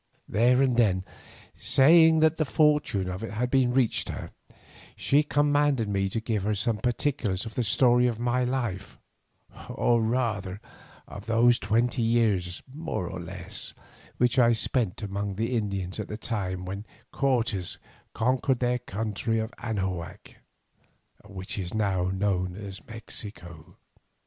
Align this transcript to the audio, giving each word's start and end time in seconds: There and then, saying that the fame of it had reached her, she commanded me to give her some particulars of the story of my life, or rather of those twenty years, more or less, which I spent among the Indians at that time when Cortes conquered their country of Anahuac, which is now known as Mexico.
There 0.27 0.63
and 0.63 0.77
then, 0.77 1.05
saying 1.55 2.21
that 2.21 2.37
the 2.37 2.43
fame 2.43 3.07
of 3.07 3.23
it 3.23 3.33
had 3.33 3.53
reached 3.53 4.09
her, 4.09 4.31
she 4.95 5.21
commanded 5.21 5.87
me 5.87 6.09
to 6.09 6.19
give 6.19 6.41
her 6.41 6.55
some 6.55 6.79
particulars 6.79 7.45
of 7.45 7.53
the 7.53 7.61
story 7.61 8.07
of 8.07 8.17
my 8.17 8.43
life, 8.43 8.97
or 9.69 10.01
rather 10.01 10.59
of 11.07 11.27
those 11.27 11.59
twenty 11.59 12.01
years, 12.01 12.63
more 12.73 13.07
or 13.07 13.19
less, 13.19 13.75
which 14.17 14.39
I 14.39 14.53
spent 14.53 15.03
among 15.03 15.35
the 15.35 15.55
Indians 15.55 15.99
at 15.99 16.07
that 16.07 16.21
time 16.21 16.65
when 16.65 16.87
Cortes 17.11 17.77
conquered 18.15 18.57
their 18.57 18.79
country 18.79 19.37
of 19.37 19.53
Anahuac, 19.59 20.37
which 21.25 21.59
is 21.59 21.75
now 21.75 22.05
known 22.05 22.55
as 22.55 22.83
Mexico. 22.87 23.77